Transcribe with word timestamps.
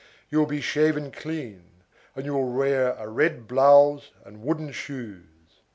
You 0.31 0.39
will 0.39 0.47
be 0.47 0.61
shaven 0.61 1.11
clean, 1.11 1.83
and 2.15 2.25
you 2.25 2.33
will 2.33 2.51
wear 2.51 2.93
a 2.93 3.07
red 3.07 3.47
blouse 3.47 4.09
and 4.25 4.41
wooden 4.41 4.71
shoes. 4.71 5.61